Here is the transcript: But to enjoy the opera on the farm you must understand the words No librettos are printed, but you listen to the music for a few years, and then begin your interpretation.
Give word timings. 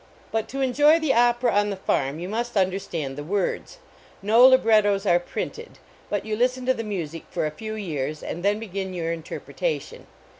But 0.31 0.47
to 0.49 0.61
enjoy 0.61 0.97
the 0.99 1.13
opera 1.13 1.51
on 1.51 1.69
the 1.69 1.75
farm 1.75 2.17
you 2.17 2.27
must 2.27 2.57
understand 2.57 3.15
the 3.15 3.23
words 3.23 3.77
No 4.23 4.43
librettos 4.47 5.05
are 5.05 5.19
printed, 5.19 5.77
but 6.09 6.25
you 6.25 6.35
listen 6.35 6.65
to 6.65 6.73
the 6.73 6.83
music 6.83 7.25
for 7.29 7.45
a 7.45 7.51
few 7.51 7.75
years, 7.75 8.23
and 8.23 8.41
then 8.41 8.59
begin 8.59 8.95
your 8.95 9.11
interpretation. 9.11 10.07